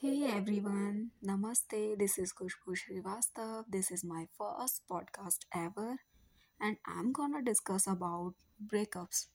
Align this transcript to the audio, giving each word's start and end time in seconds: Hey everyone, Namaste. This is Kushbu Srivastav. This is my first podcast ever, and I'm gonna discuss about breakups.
Hey 0.00 0.24
everyone, 0.24 1.10
Namaste. 1.22 1.98
This 1.98 2.16
is 2.16 2.32
Kushbu 2.32 2.72
Srivastav. 2.80 3.64
This 3.68 3.90
is 3.90 4.02
my 4.02 4.26
first 4.38 4.80
podcast 4.90 5.40
ever, 5.54 5.98
and 6.60 6.78
I'm 6.86 7.12
gonna 7.12 7.42
discuss 7.42 7.86
about 7.86 8.34
breakups. 8.64 9.26